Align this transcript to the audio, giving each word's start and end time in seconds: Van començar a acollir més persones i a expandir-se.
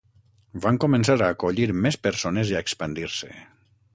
Van 0.63 0.79
començar 0.85 1.17
a 1.25 1.27
acollir 1.33 1.69
més 1.85 1.99
persones 2.07 2.53
i 2.53 2.57
a 2.57 2.65
expandir-se. 2.67 3.33